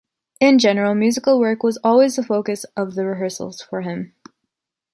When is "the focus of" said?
2.15-2.95